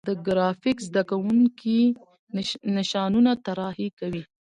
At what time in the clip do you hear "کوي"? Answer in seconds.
3.99-4.23